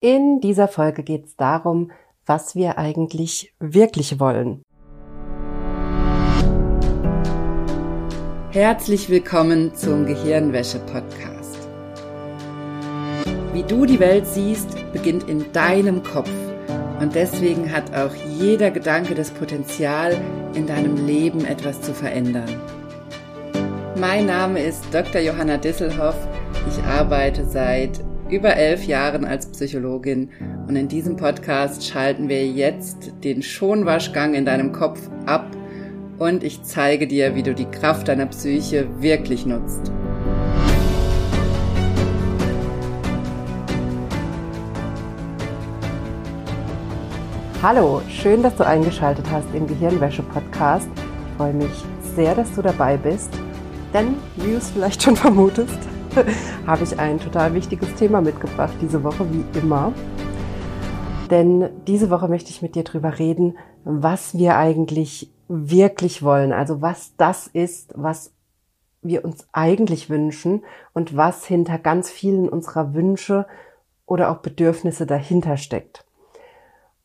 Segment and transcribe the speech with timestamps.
[0.00, 1.90] In dieser Folge geht es darum,
[2.24, 4.62] was wir eigentlich wirklich wollen.
[8.52, 11.58] Herzlich willkommen zum Gehirnwäsche-Podcast.
[13.52, 16.30] Wie du die Welt siehst, beginnt in deinem Kopf.
[17.00, 20.16] Und deswegen hat auch jeder Gedanke das Potenzial,
[20.54, 22.60] in deinem Leben etwas zu verändern.
[23.96, 25.20] Mein Name ist Dr.
[25.20, 26.16] Johanna Disselhoff.
[26.68, 30.30] Ich arbeite seit über elf Jahren als Psychologin
[30.66, 35.46] und in diesem Podcast schalten wir jetzt den Schonwaschgang in deinem Kopf ab
[36.18, 39.90] und ich zeige dir, wie du die Kraft deiner Psyche wirklich nutzt.
[47.62, 50.88] Hallo, schön, dass du eingeschaltet hast im Gehirnwäsche-Podcast.
[50.96, 53.30] Ich freue mich sehr, dass du dabei bist,
[53.94, 55.78] denn wie du es vielleicht schon vermutest,
[56.66, 59.92] habe ich ein total wichtiges Thema mitgebracht diese Woche, wie immer.
[61.30, 66.52] Denn diese Woche möchte ich mit dir drüber reden, was wir eigentlich wirklich wollen.
[66.52, 68.32] Also was das ist, was
[69.02, 73.46] wir uns eigentlich wünschen und was hinter ganz vielen unserer Wünsche
[74.06, 76.04] oder auch Bedürfnisse dahinter steckt.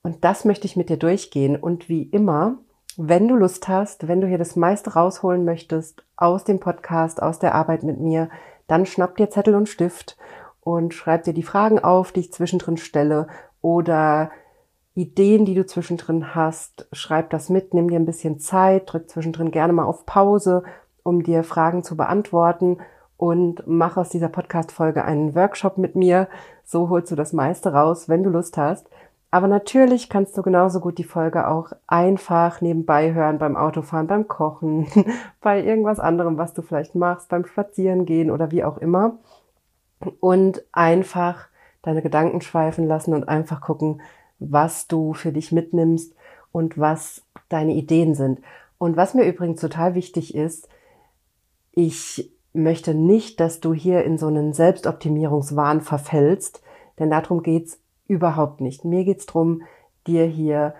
[0.02, 1.56] Und das möchte ich mit dir durchgehen.
[1.56, 2.58] Und wie immer,
[2.98, 7.40] wenn du Lust hast, wenn du hier das meiste rausholen möchtest aus dem Podcast, aus
[7.40, 8.30] der Arbeit mit mir,
[8.68, 10.18] dann schnapp dir Zettel und Stift
[10.62, 13.28] und schreib dir die Fragen auf, die ich zwischendrin stelle
[13.62, 14.32] oder
[14.96, 16.88] Ideen, die du zwischendrin hast.
[16.92, 20.64] Schreib das mit, nimm dir ein bisschen Zeit, drück zwischendrin gerne mal auf Pause,
[21.02, 22.78] um dir Fragen zu beantworten
[23.18, 26.28] und mach aus dieser Podcast-Folge einen Workshop mit mir.
[26.64, 28.90] So holst du das meiste raus, wenn du Lust hast.
[29.34, 34.28] Aber natürlich kannst du genauso gut die Folge auch einfach nebenbei hören beim Autofahren, beim
[34.28, 34.86] Kochen,
[35.42, 39.18] bei irgendwas anderem, was du vielleicht machst, beim Spazierengehen oder wie auch immer.
[40.20, 41.48] Und einfach
[41.82, 44.04] deine Gedanken schweifen lassen und einfach gucken,
[44.38, 46.14] was du für dich mitnimmst
[46.52, 48.40] und was deine Ideen sind.
[48.78, 50.70] Und was mir übrigens total wichtig ist,
[51.72, 56.62] ich möchte nicht, dass du hier in so einen Selbstoptimierungswahn verfällst,
[57.00, 58.86] denn darum geht's Überhaupt nicht.
[58.86, 59.64] Mir geht's drum,
[60.08, 60.76] dir hier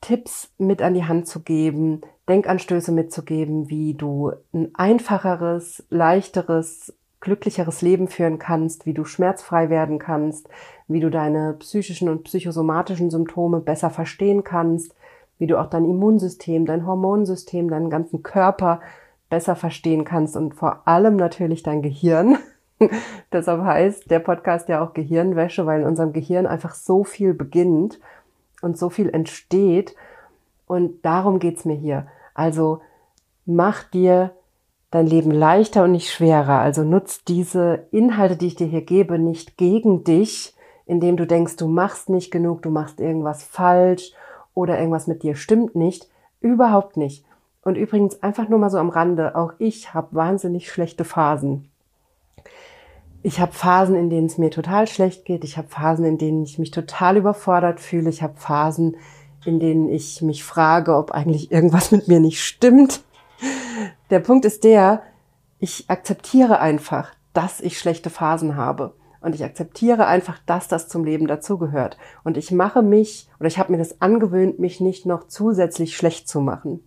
[0.00, 7.82] Tipps mit an die Hand zu geben, Denkanstöße mitzugeben, wie du ein einfacheres, leichteres, glücklicheres
[7.82, 10.48] Leben führen kannst, wie du schmerzfrei werden kannst,
[10.88, 14.94] wie du deine psychischen und psychosomatischen Symptome besser verstehen kannst,
[15.38, 18.80] wie du auch dein Immunsystem, dein Hormonsystem, deinen ganzen Körper
[19.28, 22.38] besser verstehen kannst und vor allem natürlich dein Gehirn,
[23.32, 28.00] Deshalb heißt der Podcast ja auch Gehirnwäsche, weil in unserem Gehirn einfach so viel beginnt
[28.62, 29.94] und so viel entsteht.
[30.66, 32.06] Und darum geht's mir hier.
[32.34, 32.80] Also
[33.44, 34.32] mach dir
[34.90, 36.60] dein Leben leichter und nicht schwerer.
[36.60, 40.54] Also nutz diese Inhalte, die ich dir hier gebe, nicht gegen dich,
[40.86, 44.12] indem du denkst, du machst nicht genug, du machst irgendwas falsch
[44.54, 46.08] oder irgendwas mit dir stimmt nicht.
[46.40, 47.24] Überhaupt nicht.
[47.62, 51.69] Und übrigens einfach nur mal so am Rande, auch ich habe wahnsinnig schlechte Phasen
[53.22, 55.44] ich habe Phasen, in denen es mir total schlecht geht.
[55.44, 58.08] Ich habe Phasen, in denen ich mich total überfordert fühle.
[58.08, 58.96] Ich habe Phasen,
[59.44, 63.02] in denen ich mich frage, ob eigentlich irgendwas mit mir nicht stimmt.
[64.10, 65.02] Der Punkt ist der,
[65.58, 68.94] ich akzeptiere einfach, dass ich schlechte Phasen habe.
[69.20, 71.98] Und ich akzeptiere einfach, dass das zum Leben dazugehört.
[72.24, 76.26] Und ich mache mich, oder ich habe mir das angewöhnt, mich nicht noch zusätzlich schlecht
[76.26, 76.82] zu machen.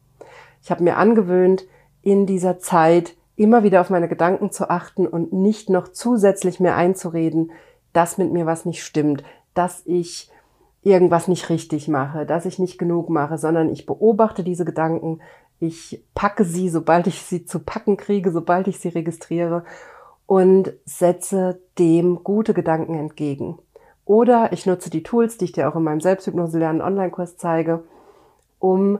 [0.63, 1.65] Ich habe mir angewöhnt,
[2.01, 6.75] in dieser Zeit immer wieder auf meine Gedanken zu achten und nicht noch zusätzlich mir
[6.75, 7.51] einzureden,
[7.91, 9.23] dass mit mir was nicht stimmt,
[9.53, 10.29] dass ich
[10.81, 15.21] irgendwas nicht richtig mache, dass ich nicht genug mache, sondern ich beobachte diese Gedanken,
[15.59, 19.63] ich packe sie, sobald ich sie zu packen kriege, sobald ich sie registriere
[20.25, 23.59] und setze dem gute Gedanken entgegen.
[24.05, 27.83] Oder ich nutze die Tools, die ich dir auch in meinem Selbsthypnose lernen Online-Kurs zeige,
[28.59, 28.99] um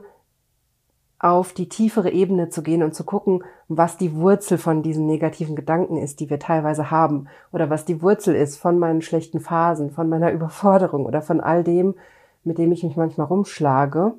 [1.24, 5.56] auf die tiefere Ebene zu gehen und zu gucken, was die Wurzel von diesen negativen
[5.56, 9.90] Gedanken ist, die wir teilweise haben, oder was die Wurzel ist von meinen schlechten Phasen,
[9.90, 11.94] von meiner Überforderung oder von all dem,
[12.44, 14.12] mit dem ich mich manchmal rumschlage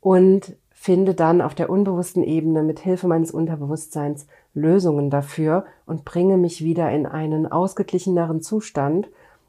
[0.00, 6.36] und finde dann auf der unbewussten Ebene mit Hilfe meines Unterbewusstseins Lösungen dafür und bringe
[6.36, 9.08] mich wieder in einen ausgeglicheneren Zustand.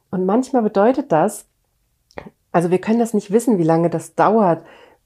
[0.10, 1.46] Und manchmal bedeutet das,
[2.52, 4.64] also wir können das nicht wissen, wie lange das dauert,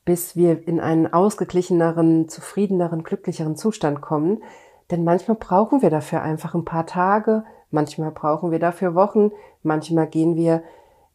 [0.10, 4.42] bis wir in einen ausgeglicheneren, zufriedeneren, glücklicheren Zustand kommen.
[4.90, 10.08] Denn manchmal brauchen wir dafür einfach ein paar Tage, manchmal brauchen wir dafür Wochen, manchmal
[10.08, 10.64] gehen wir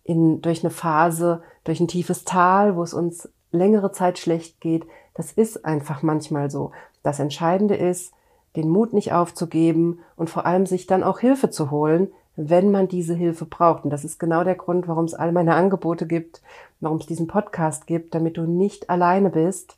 [0.05, 4.87] in, durch eine Phase, durch ein tiefes Tal, wo es uns längere Zeit schlecht geht.
[5.15, 6.71] Das ist einfach manchmal so.
[7.03, 8.15] Das Entscheidende ist,
[8.55, 12.87] den Mut nicht aufzugeben und vor allem sich dann auch Hilfe zu holen, wenn man
[12.87, 13.83] diese Hilfe braucht.
[13.83, 16.43] Und das ist genau der Grund, warum es all meine Angebote gibt,
[16.85, 19.77] warum es diesen Podcast gibt, damit du nicht alleine bist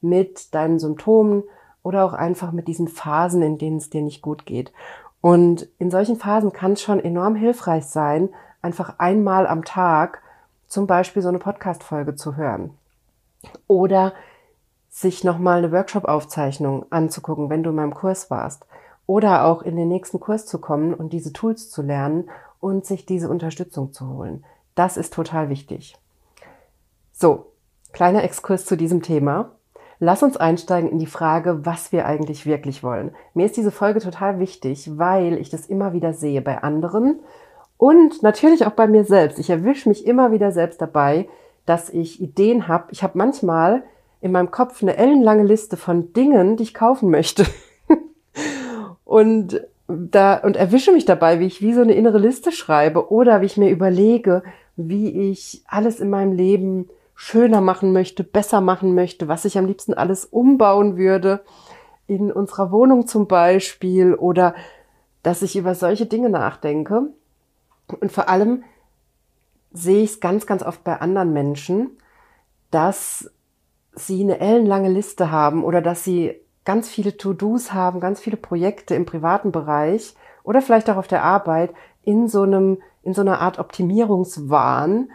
[0.00, 1.44] mit deinen Symptomen
[1.82, 4.72] oder auch einfach mit diesen Phasen, in denen es dir nicht gut geht.
[5.20, 8.30] Und in solchen Phasen kann es schon enorm hilfreich sein,
[8.62, 10.22] einfach einmal am Tag
[10.66, 12.70] zum Beispiel so eine Podcast-Folge zu hören.
[13.66, 14.12] Oder
[14.88, 18.66] sich nochmal eine Workshop-Aufzeichnung anzugucken, wenn du in meinem Kurs warst.
[19.06, 22.28] Oder auch in den nächsten Kurs zu kommen und diese Tools zu lernen
[22.60, 24.44] und sich diese Unterstützung zu holen.
[24.74, 25.96] Das ist total wichtig.
[27.20, 27.52] So,
[27.92, 29.50] kleiner Exkurs zu diesem Thema.
[29.98, 33.14] Lass uns einsteigen in die Frage, was wir eigentlich wirklich wollen.
[33.34, 37.20] Mir ist diese Folge total wichtig, weil ich das immer wieder sehe bei anderen
[37.76, 39.38] und natürlich auch bei mir selbst.
[39.38, 41.28] Ich erwische mich immer wieder selbst dabei,
[41.66, 42.86] dass ich Ideen habe.
[42.90, 43.82] Ich habe manchmal
[44.22, 47.44] in meinem Kopf eine ellenlange Liste von Dingen, die ich kaufen möchte.
[49.04, 53.42] und da und erwische mich dabei, wie ich wie so eine innere Liste schreibe oder
[53.42, 54.42] wie ich mir überlege,
[54.76, 56.88] wie ich alles in meinem Leben
[57.22, 61.44] schöner machen möchte, besser machen möchte, was ich am liebsten alles umbauen würde
[62.06, 64.54] in unserer Wohnung zum Beispiel oder
[65.22, 67.10] dass ich über solche Dinge nachdenke.
[68.00, 68.64] Und vor allem
[69.70, 71.90] sehe ich es ganz, ganz oft bei anderen Menschen,
[72.70, 73.30] dass
[73.92, 78.94] sie eine ellenlange Liste haben oder dass sie ganz viele To-Dos haben, ganz viele Projekte
[78.94, 83.40] im privaten Bereich oder vielleicht auch auf der Arbeit in so einem, in so einer
[83.40, 85.10] Art Optimierungswahn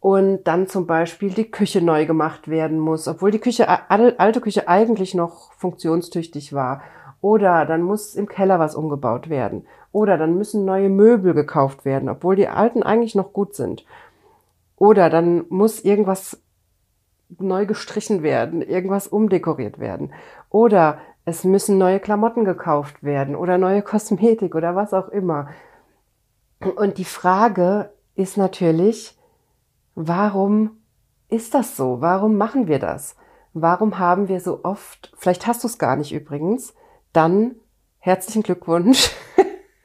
[0.00, 4.66] und dann zum Beispiel die Küche neu gemacht werden muss, obwohl die Küche, alte Küche
[4.66, 6.82] eigentlich noch funktionstüchtig war.
[7.20, 9.66] Oder dann muss im Keller was umgebaut werden.
[9.92, 13.84] Oder dann müssen neue Möbel gekauft werden, obwohl die alten eigentlich noch gut sind.
[14.76, 16.40] Oder dann muss irgendwas
[17.38, 20.14] neu gestrichen werden, irgendwas umdekoriert werden.
[20.48, 25.48] Oder es müssen neue Klamotten gekauft werden oder neue Kosmetik oder was auch immer.
[26.76, 29.19] Und die Frage ist natürlich,
[29.94, 30.78] warum
[31.28, 32.00] ist das so?
[32.00, 33.16] Warum machen wir das?
[33.52, 36.74] Warum haben wir so oft, vielleicht hast du es gar nicht übrigens,
[37.12, 37.56] dann
[37.98, 39.10] herzlichen Glückwunsch.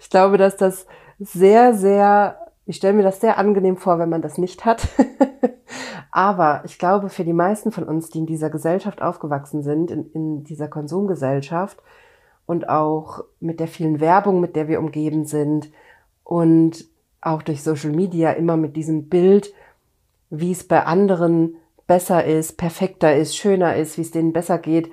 [0.00, 0.86] ich glaube, dass das
[1.18, 4.88] sehr, sehr, ich stelle mir das sehr angenehm vor, wenn man das nicht hat.
[6.10, 10.10] Aber ich glaube, für die meisten von uns, die in dieser Gesellschaft aufgewachsen sind, in,
[10.12, 11.82] in dieser Konsumgesellschaft
[12.46, 15.70] und auch mit der vielen Werbung, mit der wir umgeben sind
[16.22, 16.84] und
[17.24, 19.52] auch durch Social Media immer mit diesem Bild,
[20.30, 21.56] wie es bei anderen
[21.86, 24.90] besser ist, perfekter ist, schöner ist, wie es denen besser geht,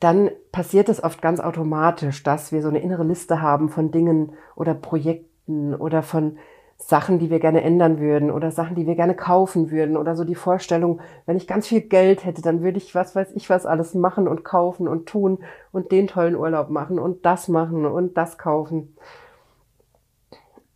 [0.00, 4.32] dann passiert es oft ganz automatisch, dass wir so eine innere Liste haben von Dingen
[4.54, 6.36] oder Projekten oder von
[6.78, 10.24] Sachen, die wir gerne ändern würden oder Sachen, die wir gerne kaufen würden oder so
[10.24, 13.64] die Vorstellung, wenn ich ganz viel Geld hätte, dann würde ich was weiß ich was
[13.64, 15.38] alles machen und kaufen und tun
[15.72, 18.94] und den tollen Urlaub machen und das machen und das kaufen.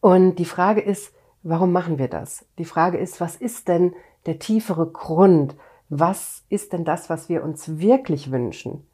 [0.01, 1.13] Und die Frage ist,
[1.43, 2.45] warum machen wir das?
[2.59, 3.95] Die Frage ist, was ist denn
[4.27, 5.57] der tiefere Grund?
[5.89, 8.87] Was ist denn das, was wir uns wirklich wünschen?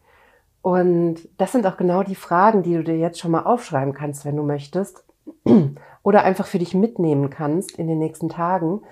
[0.62, 4.24] Und das sind auch genau die Fragen, die du dir jetzt schon mal aufschreiben kannst,
[4.24, 5.04] wenn du möchtest.
[6.02, 8.82] Oder einfach für dich mitnehmen kannst in den nächsten Tagen,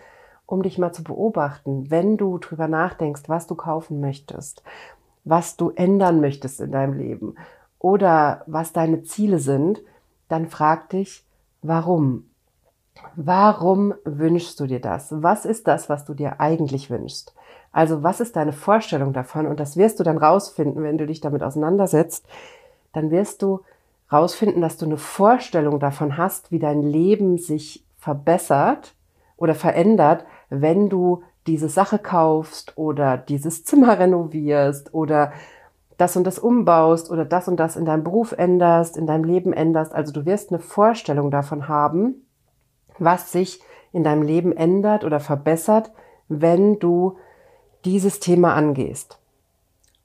[0.47, 4.63] um dich mal zu beobachten, wenn du drüber nachdenkst, was du kaufen möchtest,
[5.25, 7.35] was du ändern möchtest in deinem Leben
[7.79, 9.83] oder was deine Ziele sind,
[10.29, 11.24] dann frag dich,
[11.67, 12.31] warum?
[13.17, 15.09] Warum wünschst du dir das?
[15.11, 17.35] Was ist das, was du dir eigentlich wünschst?
[17.73, 19.47] Also was ist deine Vorstellung davon?
[19.47, 22.25] Und das wirst du dann rausfinden, wenn du dich damit auseinandersetzt.
[22.93, 23.63] Dann wirst du
[24.13, 28.95] rausfinden, dass du eine Vorstellung davon hast, wie dein Leben sich verbessert
[29.37, 35.33] oder verändert, wenn du diese Sache kaufst oder dieses Zimmer renovierst oder
[35.97, 39.53] das und das umbaust oder das und das in deinem Beruf änderst, in deinem Leben
[39.53, 39.95] änderst.
[39.95, 42.27] Also du wirst eine Vorstellung davon haben,
[42.99, 43.61] was sich
[43.93, 45.93] in deinem Leben ändert oder verbessert,
[46.29, 47.17] wenn du
[47.85, 49.19] dieses Thema angehst.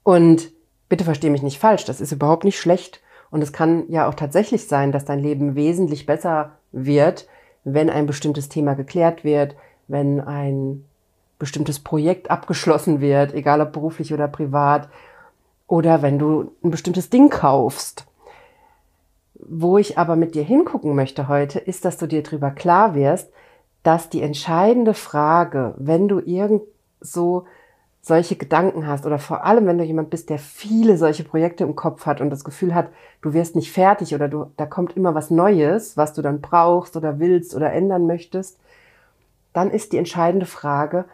[0.02, 0.52] Und
[0.88, 3.00] bitte verstehe mich nicht falsch, das ist überhaupt nicht schlecht.
[3.30, 7.28] Und es kann ja auch tatsächlich sein, dass dein Leben wesentlich besser wird,
[7.64, 9.54] wenn ein bestimmtes Thema geklärt wird,
[9.88, 10.84] wenn ein
[11.38, 14.88] bestimmtes Projekt abgeschlossen wird, egal ob beruflich oder privat,
[15.70, 18.04] oder wenn du ein bestimmtes Ding kaufst.
[19.34, 23.32] Wo ich aber mit dir hingucken möchte heute, ist, dass du dir darüber klar wirst,
[23.84, 26.62] dass die entscheidende Frage, wenn du irgend
[27.00, 27.44] so
[28.02, 31.76] solche Gedanken hast oder vor allem, wenn du jemand bist, der viele solche Projekte im
[31.76, 32.88] Kopf hat und das Gefühl hat,
[33.22, 36.96] du wirst nicht fertig oder du, da kommt immer was Neues, was du dann brauchst
[36.96, 38.58] oder willst oder ändern möchtest,
[39.52, 41.04] dann ist die entscheidende Frage,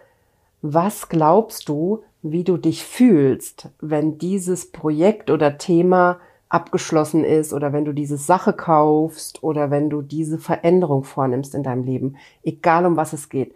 [0.62, 6.18] was glaubst du, wie du dich fühlst, wenn dieses Projekt oder Thema
[6.48, 11.62] abgeschlossen ist oder wenn du diese Sache kaufst oder wenn du diese Veränderung vornimmst in
[11.62, 13.54] deinem Leben, egal um was es geht.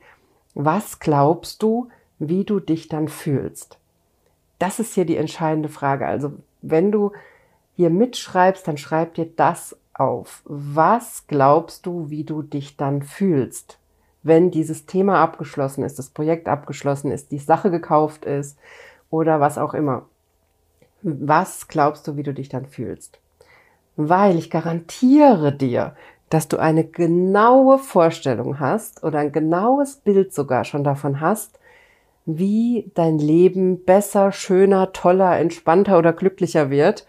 [0.54, 3.78] Was glaubst du, wie du dich dann fühlst?
[4.58, 6.06] Das ist hier die entscheidende Frage.
[6.06, 7.12] Also wenn du
[7.76, 10.42] hier mitschreibst, dann schreib dir das auf.
[10.44, 13.79] Was glaubst du, wie du dich dann fühlst,
[14.22, 18.58] wenn dieses Thema abgeschlossen ist, das Projekt abgeschlossen ist, die Sache gekauft ist
[19.08, 20.06] oder was auch immer?
[21.02, 23.18] Was glaubst du, wie du dich dann fühlst?
[23.96, 25.94] Weil ich garantiere dir,
[26.28, 31.58] dass du eine genaue Vorstellung hast oder ein genaues Bild sogar schon davon hast,
[32.26, 37.06] wie dein Leben besser, schöner, toller, entspannter oder glücklicher wird,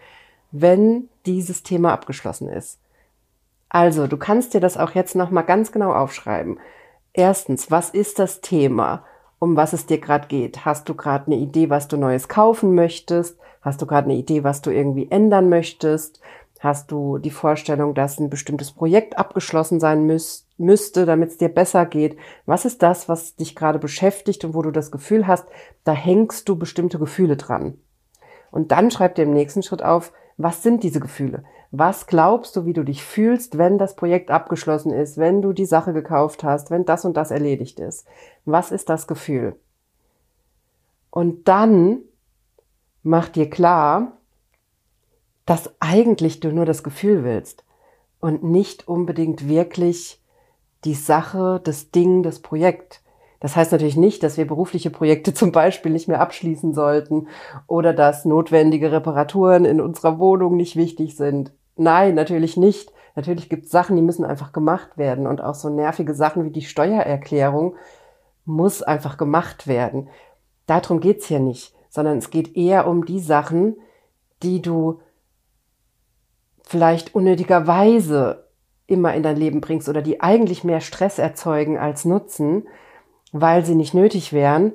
[0.50, 2.78] wenn dieses Thema abgeschlossen ist.
[3.68, 6.58] Also, du kannst dir das auch jetzt nochmal ganz genau aufschreiben.
[7.14, 9.04] Erstens, was ist das Thema,
[9.38, 10.64] um was es dir gerade geht?
[10.64, 13.38] Hast du gerade eine Idee, was du Neues kaufen möchtest?
[13.60, 16.20] Hast du gerade eine Idee, was du irgendwie ändern möchtest?
[16.60, 21.50] Hast du die Vorstellung, dass ein bestimmtes Projekt abgeschlossen sein müß, müsste, damit es dir
[21.50, 22.16] besser geht?
[22.46, 25.44] Was ist das, was dich gerade beschäftigt und wo du das Gefühl hast,
[25.84, 27.78] da hängst du bestimmte Gefühle dran?
[28.50, 31.44] Und dann schreib dir im nächsten Schritt auf, was sind diese Gefühle?
[31.74, 35.64] Was glaubst du, wie du dich fühlst, wenn das Projekt abgeschlossen ist, wenn du die
[35.64, 38.06] Sache gekauft hast, wenn das und das erledigt ist?
[38.44, 39.56] Was ist das Gefühl?
[41.08, 42.00] Und dann
[43.02, 44.12] mach dir klar,
[45.46, 47.64] dass eigentlich du nur das Gefühl willst
[48.20, 50.22] und nicht unbedingt wirklich
[50.84, 53.00] die Sache, das Ding, das Projekt.
[53.40, 57.28] Das heißt natürlich nicht, dass wir berufliche Projekte zum Beispiel nicht mehr abschließen sollten
[57.66, 61.50] oder dass notwendige Reparaturen in unserer Wohnung nicht wichtig sind.
[61.76, 62.92] Nein, natürlich nicht.
[63.14, 66.50] Natürlich gibt es Sachen, die müssen einfach gemacht werden und auch so nervige Sachen wie
[66.50, 67.76] die Steuererklärung
[68.44, 70.08] muss einfach gemacht werden.
[70.66, 73.76] Darum geht's hier nicht sondern es geht eher um die Sachen,
[74.42, 75.00] die du
[76.62, 78.48] vielleicht unnötigerweise
[78.86, 82.66] immer in dein Leben bringst oder die eigentlich mehr Stress erzeugen als Nutzen,
[83.30, 84.74] weil sie nicht nötig wären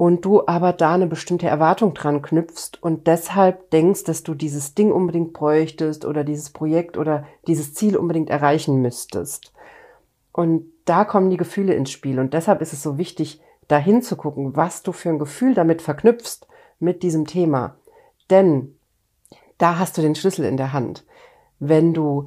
[0.00, 4.74] und du aber da eine bestimmte Erwartung dran knüpfst und deshalb denkst, dass du dieses
[4.74, 9.52] Ding unbedingt bräuchtest oder dieses Projekt oder dieses Ziel unbedingt erreichen müsstest.
[10.32, 14.16] Und da kommen die Gefühle ins Spiel und deshalb ist es so wichtig, dahin zu
[14.16, 16.46] gucken, was du für ein Gefühl damit verknüpfst
[16.78, 17.76] mit diesem Thema.
[18.30, 18.74] Denn
[19.58, 21.04] da hast du den Schlüssel in der Hand.
[21.58, 22.26] Wenn du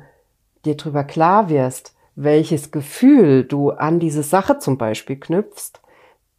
[0.64, 5.82] dir darüber klar wirst, welches Gefühl du an diese Sache zum Beispiel knüpfst,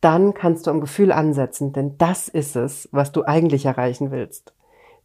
[0.04, 4.52] dann kannst du am Gefühl ansetzen, denn das ist es, was du eigentlich erreichen willst.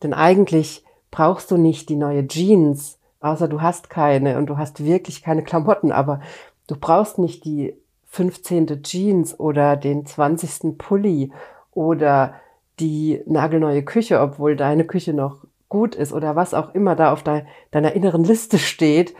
[0.03, 4.83] Denn eigentlich brauchst du nicht die neue Jeans, außer du hast keine und du hast
[4.83, 6.19] wirklich keine Klamotten, aber
[6.67, 7.75] du brauchst nicht die
[8.07, 8.83] 15.
[8.83, 10.77] Jeans oder den 20.
[10.77, 11.31] Pulli
[11.71, 12.33] oder
[12.79, 15.37] die nagelneue Küche, obwohl deine Küche noch
[15.69, 19.13] gut ist oder was auch immer da auf de deiner inneren Liste steht,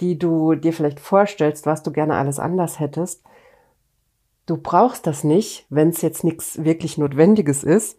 [0.00, 3.22] die du dir vielleicht vorstellst, was du gerne alles anders hättest.
[4.46, 7.98] Du brauchst das nicht, wenn es jetzt nichts wirklich Notwendiges ist,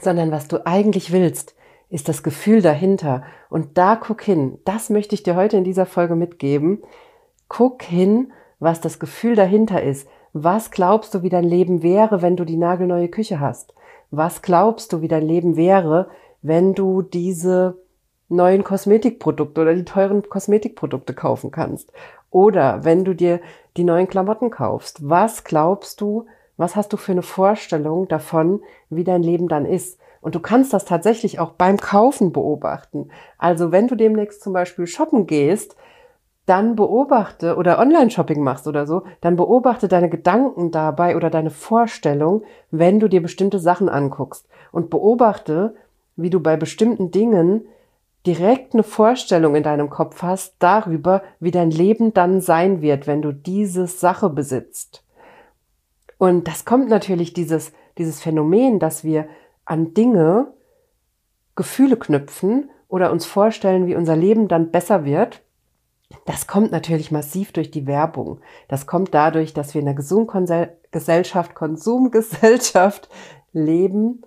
[0.00, 1.54] sondern was du eigentlich willst,
[1.88, 3.22] ist das Gefühl dahinter.
[3.48, 4.58] Und da guck hin.
[4.64, 6.82] Das möchte ich dir heute in dieser Folge mitgeben.
[7.48, 10.08] Guck hin was das Gefühl dahinter ist.
[10.32, 13.74] Was glaubst du, wie dein Leben wäre, wenn du die nagelneue Küche hast?
[14.10, 16.08] Was glaubst du, wie dein Leben wäre,
[16.42, 17.78] wenn du diese
[18.28, 21.92] neuen Kosmetikprodukte oder die teuren Kosmetikprodukte kaufen kannst?
[22.36, 23.40] Oder wenn du dir
[23.78, 26.26] die neuen Klamotten kaufst, was glaubst du,
[26.58, 29.98] was hast du für eine Vorstellung davon, wie dein Leben dann ist?
[30.20, 33.08] Und du kannst das tatsächlich auch beim Kaufen beobachten.
[33.38, 35.76] Also wenn du demnächst zum Beispiel shoppen gehst,
[36.44, 42.42] dann beobachte oder Online-Shopping machst oder so, dann beobachte deine Gedanken dabei oder deine Vorstellung,
[42.70, 45.74] wenn du dir bestimmte Sachen anguckst und beobachte,
[46.16, 47.64] wie du bei bestimmten Dingen
[48.26, 53.22] direkt eine Vorstellung in deinem Kopf hast darüber, wie dein Leben dann sein wird, wenn
[53.22, 55.04] du diese Sache besitzt.
[56.18, 59.28] Und das kommt natürlich dieses, dieses Phänomen, dass wir
[59.64, 60.52] an Dinge
[61.54, 65.42] Gefühle knüpfen oder uns vorstellen, wie unser Leben dann besser wird
[66.24, 68.40] das kommt natürlich massiv durch die Werbung.
[68.68, 73.08] Das kommt dadurch, dass wir in einer Konsumgesellschaft, Konsumgesellschaft
[73.52, 74.22] leben,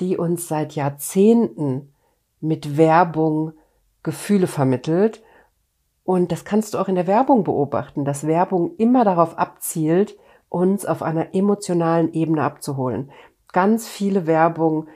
[0.00, 1.94] die uns seit Jahrzehnten
[2.42, 3.52] mit Werbung
[4.02, 5.22] Gefühle vermittelt.
[6.04, 10.16] Und das kannst du auch in der Werbung beobachten, dass Werbung immer darauf abzielt,
[10.48, 13.10] uns auf einer emotionalen Ebene abzuholen.
[13.52, 14.88] Ganz viele Werbung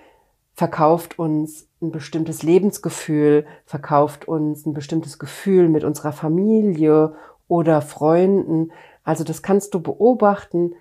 [0.53, 7.15] verkauft uns ein bestimmtes Lebensgefühl, verkauft uns ein bestimmtes Gefühl mit unserer Familie
[7.47, 8.73] oder Freunden.
[9.05, 10.75] Also das kannst du beobachten,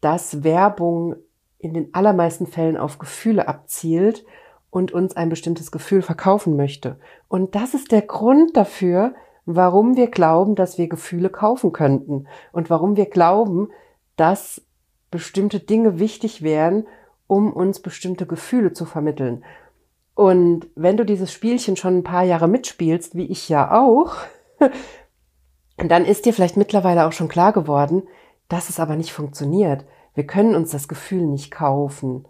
[0.00, 1.16] dass Werbung
[1.58, 4.24] in den allermeisten Fällen auf Gefühle abzielt
[4.72, 6.98] und uns ein bestimmtes Gefühl verkaufen möchte.
[7.28, 9.14] Und das ist der Grund dafür,
[9.44, 13.68] warum wir glauben, dass wir Gefühle kaufen könnten und warum wir glauben,
[14.16, 14.62] dass
[15.10, 16.86] bestimmte Dinge wichtig wären,
[17.26, 19.44] um uns bestimmte Gefühle zu vermitteln.
[20.14, 24.16] Und wenn du dieses Spielchen schon ein paar Jahre mitspielst, wie ich ja auch,
[25.76, 28.04] dann ist dir vielleicht mittlerweile auch schon klar geworden,
[28.48, 29.84] dass es aber nicht funktioniert.
[30.14, 32.24] Wir können uns das Gefühl nicht kaufen.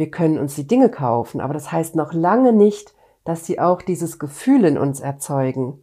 [0.00, 2.94] Wir können uns die Dinge kaufen, aber das heißt noch lange nicht,
[3.26, 5.78] dass sie auch dieses Gefühl in uns erzeugen.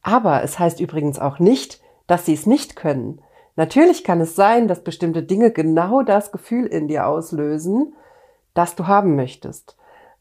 [0.00, 3.20] Aber es heißt übrigens auch nicht, dass sie es nicht können.
[3.56, 7.94] Natürlich kann es sein, dass bestimmte Dinge genau das Gefühl in dir auslösen,
[8.54, 9.76] das du haben möchtest.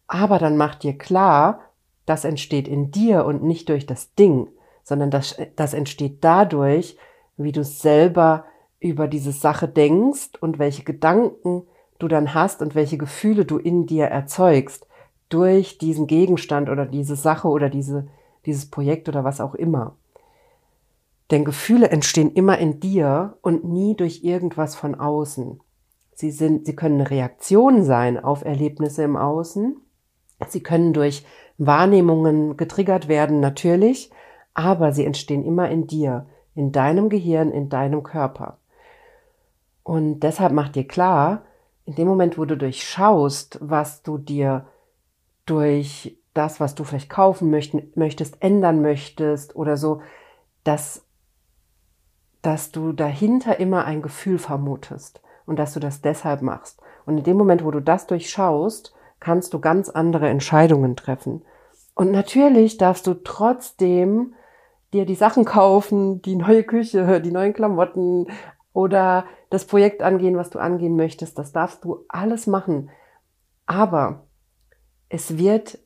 [0.08, 1.62] Aber dann mach dir klar,
[2.06, 4.50] das entsteht in dir und nicht durch das Ding,
[4.84, 6.98] sondern das, das entsteht dadurch,
[7.38, 8.44] wie du selber
[8.82, 11.64] über diese Sache denkst und welche Gedanken
[12.00, 14.88] du dann hast und welche Gefühle du in dir erzeugst
[15.30, 18.08] durch diesen Gegenstand oder diese Sache oder diese,
[18.46, 19.96] dieses Projekt oder was auch immer.
[21.32, 25.60] Denn Gefühle entstehen immer in dir und nie durch irgendwas von außen.
[26.14, 29.76] Sie sind, sie können eine Reaktion sein auf Erlebnisse im Außen.
[30.48, 31.26] Sie können durch
[31.58, 34.12] Wahrnehmungen getriggert werden, natürlich,
[34.54, 38.58] aber sie entstehen immer in dir, in deinem Gehirn, in deinem Körper.
[39.84, 41.44] Und deshalb mach dir klar,
[41.88, 44.68] in dem Moment, wo du durchschaust, was du dir
[45.46, 50.02] durch das, was du vielleicht kaufen möchtest, ändern möchtest oder so,
[50.66, 51.06] dass,
[52.42, 56.82] dass du dahinter immer ein Gefühl vermutest und dass du das deshalb machst.
[57.06, 61.42] Und in dem Moment, wo du das durchschaust, kannst du ganz andere Entscheidungen treffen.
[61.96, 64.34] Und natürlich darfst du trotzdem
[64.92, 68.28] dir die Sachen kaufen, die neue Küche, die neuen Klamotten,
[68.74, 71.38] oder das Projekt angehen, was du angehen möchtest.
[71.38, 72.90] Das darfst du alles machen.
[73.66, 74.28] Aber
[75.10, 75.80] es wird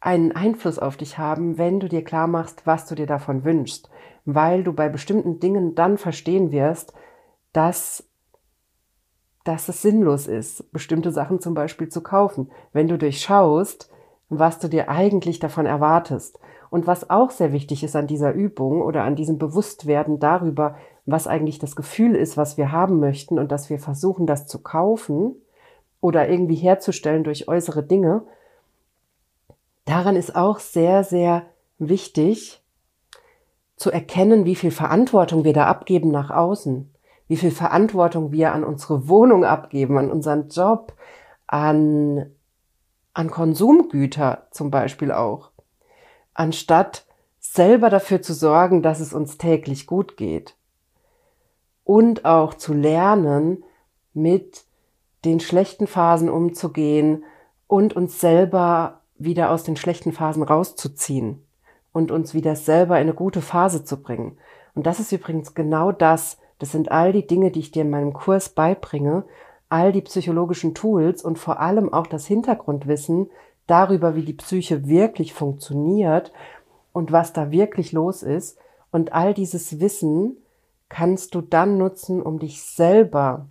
[0.00, 3.90] einen Einfluss auf dich haben, wenn du dir klar machst, was du dir davon wünschst,
[4.24, 6.94] weil du bei bestimmten Dingen dann verstehen wirst,
[7.52, 8.08] dass,
[9.44, 13.90] dass es sinnlos ist, bestimmte Sachen zum Beispiel zu kaufen, wenn du durchschaust,
[14.30, 16.38] was du dir eigentlich davon erwartest.
[16.70, 20.76] Und was auch sehr wichtig ist an dieser Übung oder an diesem Bewusstwerden darüber,
[21.10, 24.62] was eigentlich das Gefühl ist, was wir haben möchten und dass wir versuchen, das zu
[24.62, 25.34] kaufen
[26.00, 28.22] oder irgendwie herzustellen durch äußere Dinge,
[29.84, 31.46] daran ist auch sehr, sehr
[31.78, 32.62] wichtig
[33.76, 36.92] zu erkennen, wie viel Verantwortung wir da abgeben nach außen,
[37.28, 40.94] wie viel Verantwortung wir an unsere Wohnung abgeben, an unseren Job,
[41.46, 42.30] an,
[43.14, 45.50] an Konsumgüter zum Beispiel auch,
[46.34, 47.06] anstatt
[47.38, 50.56] selber dafür zu sorgen, dass es uns täglich gut geht
[51.84, 53.64] und auch zu lernen,
[54.12, 54.64] mit
[55.24, 57.24] den schlechten Phasen umzugehen
[57.66, 61.44] und uns selber wieder aus den schlechten Phasen rauszuziehen
[61.92, 64.38] und uns wieder selber in eine gute Phase zu bringen.
[64.74, 66.38] Und das ist übrigens genau das.
[66.58, 69.24] Das sind all die Dinge, die ich dir in meinem Kurs beibringe,
[69.68, 73.30] all die psychologischen Tools und vor allem auch das Hintergrundwissen
[73.66, 76.32] darüber, wie die Psyche wirklich funktioniert
[76.92, 78.58] und was da wirklich los ist.
[78.90, 80.36] Und all dieses Wissen
[80.90, 83.46] kannst du dann nutzen, um dich selber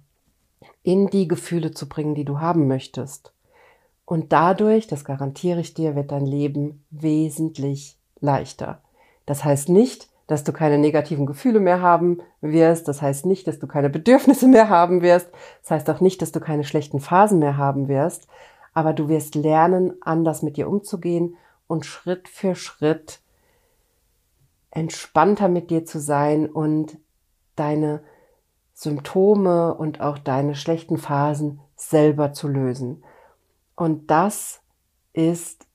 [0.84, 3.34] in die Gefühle zu bringen, die du haben möchtest.
[4.06, 8.82] Und dadurch, das garantiere ich dir, wird dein Leben wesentlich leichter.
[9.26, 12.88] Das heißt nicht, dass du keine negativen Gefühle mehr haben wirst.
[12.88, 15.30] Das heißt nicht, dass du keine Bedürfnisse mehr haben wirst.
[15.62, 18.28] Das heißt auch nicht, dass du keine schlechten Phasen mehr haben wirst.
[18.74, 21.36] Aber du wirst lernen, anders mit dir umzugehen
[21.68, 23.22] und Schritt für Schritt
[24.72, 26.98] entspannter mit dir zu sein und
[27.60, 28.02] deine
[28.74, 33.04] Symptome und auch deine schlechten Phasen selber zu lösen.
[33.76, 34.62] Und das
[35.14, 35.68] ist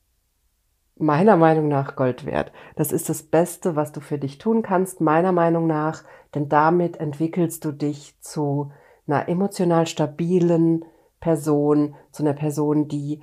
[0.96, 2.52] meiner Meinung nach Gold wert.
[2.76, 6.98] Das ist das Beste, was du für dich tun kannst, meiner Meinung nach, denn damit
[6.98, 8.72] entwickelst du dich zu
[9.06, 10.84] einer emotional stabilen
[11.20, 13.22] Person, zu einer Person, die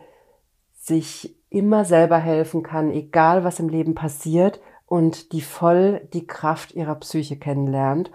[0.74, 6.74] sich immer selber helfen kann, egal was im Leben passiert und die voll die Kraft
[6.74, 8.12] ihrer Psyche kennenlernt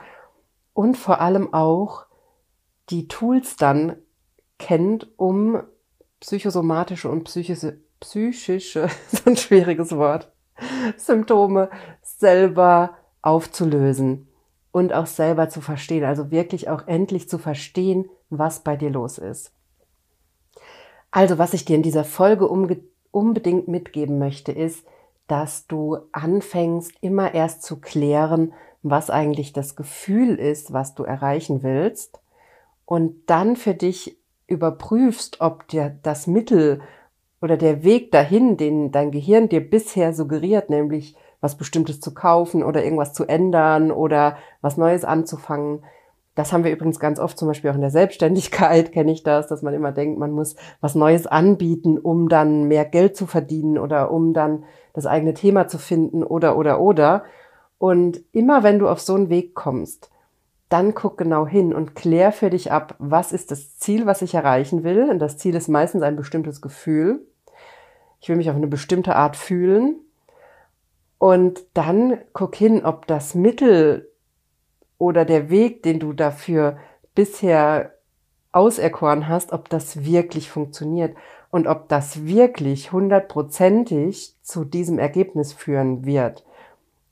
[0.77, 2.05] und vor allem auch
[2.91, 3.97] die Tools dann
[4.59, 5.63] kennt, um
[6.21, 10.31] psychosomatische und psychische, psychische, so ein schwieriges Wort,
[10.99, 11.71] Symptome
[12.03, 14.29] selber aufzulösen
[14.71, 19.17] und auch selber zu verstehen, also wirklich auch endlich zu verstehen, was bei dir los
[19.17, 19.53] ist.
[21.11, 24.85] Also, was ich dir in dieser Folge unbedingt mitgeben möchte, ist,
[25.27, 28.53] dass du anfängst, immer erst zu klären,
[28.91, 32.21] was eigentlich das Gefühl ist, was du erreichen willst
[32.85, 36.81] und dann für dich überprüfst, ob dir das Mittel
[37.43, 42.63] oder der Weg dahin, den dein Gehirn dir bisher suggeriert, nämlich was Bestimmtes zu kaufen
[42.63, 45.85] oder irgendwas zu ändern oder was Neues anzufangen.
[46.35, 49.49] Das haben wir übrigens ganz oft, zum Beispiel auch in der Selbstständigkeit kenne ich das,
[49.49, 53.79] dass man immer denkt, man muss was Neues anbieten, um dann mehr Geld zu verdienen
[53.79, 57.25] oder um dann das eigene Thema zu finden oder, oder, oder.
[57.79, 60.11] Und immer wenn du auf so einen Weg kommst,
[60.69, 64.35] dann guck genau hin und klär für dich ab, was ist das Ziel, was ich
[64.35, 65.09] erreichen will.
[65.11, 67.25] Und das Ziel ist meistens ein bestimmtes Gefühl.
[68.21, 69.97] Ich will mich auf eine bestimmte Art fühlen.
[71.19, 74.11] Und dann guck hin, ob das Mittel
[74.99, 76.79] oder der Weg, den du dafür
[77.15, 77.93] bisher
[78.53, 81.15] auserkoren hast, ob das wirklich funktioniert
[81.51, 86.46] und ob das wirklich hundertprozentig zu diesem Ergebnis führen wird.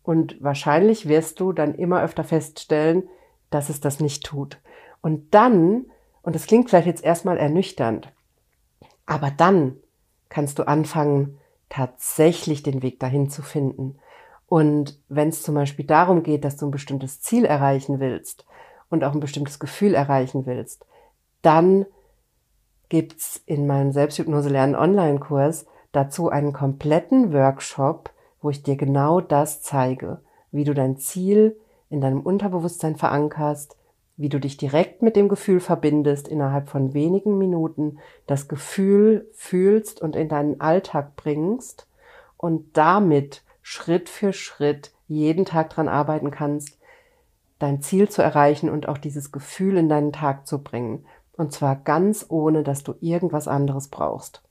[0.04, 3.08] Und wahrscheinlich wirst du dann immer öfter feststellen,
[3.50, 4.60] dass es das nicht tut.
[5.00, 5.86] Und dann,
[6.22, 8.12] und das klingt vielleicht jetzt erstmal ernüchternd,
[9.06, 9.76] aber dann
[10.28, 11.38] kannst du anfangen,
[11.68, 13.98] tatsächlich den Weg dahin zu finden.
[14.46, 18.46] Und wenn es zum Beispiel darum geht, dass du ein bestimmtes Ziel erreichen willst
[18.90, 20.86] und auch ein bestimmtes Gefühl erreichen willst,
[21.42, 21.86] dann
[22.88, 28.10] gibt's in meinem Selbsthypnose lernen Online-Kurs dazu einen kompletten Workshop,
[28.44, 30.20] wo ich dir genau das zeige,
[30.52, 33.78] wie du dein Ziel in deinem Unterbewusstsein verankerst,
[34.18, 40.02] wie du dich direkt mit dem Gefühl verbindest, innerhalb von wenigen Minuten das Gefühl fühlst
[40.02, 41.88] und in deinen Alltag bringst
[42.36, 46.78] und damit Schritt für Schritt jeden Tag dran arbeiten kannst,
[47.58, 51.06] dein Ziel zu erreichen und auch dieses Gefühl in deinen Tag zu bringen.
[51.38, 54.43] Und zwar ganz ohne, dass du irgendwas anderes brauchst.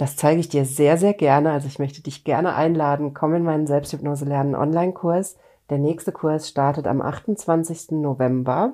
[0.00, 1.52] Das zeige ich dir sehr, sehr gerne.
[1.52, 3.12] Also ich möchte dich gerne einladen.
[3.12, 5.36] Komm in meinen Selbsthypnose lernen Online-Kurs.
[5.68, 7.90] Der nächste Kurs startet am 28.
[7.90, 8.72] November.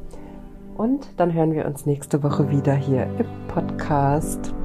[0.76, 4.56] Und dann hören wir uns nächste Woche wieder hier im Podcast.